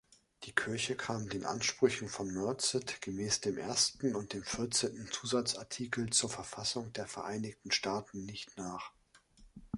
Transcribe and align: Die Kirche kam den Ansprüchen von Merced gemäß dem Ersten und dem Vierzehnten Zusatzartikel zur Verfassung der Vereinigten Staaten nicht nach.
Die 0.45 0.51
Kirche 0.55 0.95
kam 0.95 1.29
den 1.29 1.45
Ansprüchen 1.45 2.09
von 2.09 2.27
Merced 2.33 3.03
gemäß 3.03 3.41
dem 3.41 3.59
Ersten 3.59 4.15
und 4.15 4.33
dem 4.33 4.41
Vierzehnten 4.43 5.05
Zusatzartikel 5.11 6.09
zur 6.09 6.31
Verfassung 6.31 6.91
der 6.93 7.05
Vereinigten 7.05 7.69
Staaten 7.69 8.25
nicht 8.25 8.57
nach. 8.57 8.93